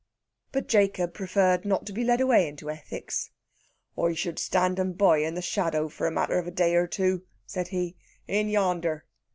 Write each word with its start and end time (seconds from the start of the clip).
But 0.51 0.67
Jacob 0.67 1.13
preferred 1.13 1.63
not 1.63 1.85
to 1.85 1.93
be 1.93 2.03
led 2.03 2.21
away 2.21 2.47
into 2.47 2.71
ethics. 2.71 3.29
"I 3.95 4.13
should 4.15 4.39
stand 4.39 4.79
'em 4.79 4.93
by, 4.93 5.19
in 5.19 5.35
the 5.35 5.43
shadow, 5.43 5.89
for 5.89 6.07
the 6.09 6.11
matter 6.11 6.39
of 6.39 6.47
a 6.47 6.51
day 6.51 6.73
or 6.73 6.87
two," 6.87 7.21
said 7.45 7.67
he. 7.67 7.95
"In 8.27 8.49
yander." 8.49 9.05